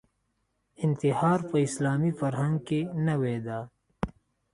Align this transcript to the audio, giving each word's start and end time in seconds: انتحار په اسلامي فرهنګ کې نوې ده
انتحار 0.85 1.39
په 1.49 1.55
اسلامي 1.67 2.11
فرهنګ 2.19 2.55
کې 2.67 2.81
نوې 3.07 3.37
ده 3.45 3.59